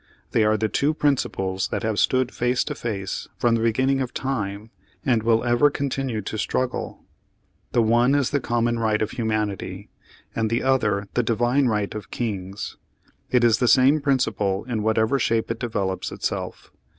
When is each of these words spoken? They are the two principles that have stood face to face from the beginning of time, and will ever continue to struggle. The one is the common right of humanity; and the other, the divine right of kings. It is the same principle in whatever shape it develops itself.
They 0.31 0.43
are 0.43 0.57
the 0.57 0.67
two 0.67 0.95
principles 0.95 1.67
that 1.67 1.83
have 1.83 1.99
stood 1.99 2.33
face 2.33 2.63
to 2.63 2.73
face 2.73 3.27
from 3.37 3.53
the 3.53 3.61
beginning 3.61 4.01
of 4.01 4.15
time, 4.15 4.71
and 5.05 5.21
will 5.21 5.43
ever 5.43 5.69
continue 5.69 6.21
to 6.23 6.39
struggle. 6.39 7.03
The 7.73 7.83
one 7.83 8.15
is 8.15 8.31
the 8.31 8.39
common 8.39 8.79
right 8.79 8.99
of 8.99 9.11
humanity; 9.11 9.89
and 10.35 10.49
the 10.49 10.63
other, 10.63 11.07
the 11.13 11.21
divine 11.21 11.67
right 11.67 11.93
of 11.93 12.09
kings. 12.09 12.77
It 13.29 13.43
is 13.43 13.59
the 13.59 13.67
same 13.67 14.01
principle 14.01 14.63
in 14.63 14.81
whatever 14.81 15.19
shape 15.19 15.51
it 15.51 15.59
develops 15.59 16.11
itself. 16.11 16.71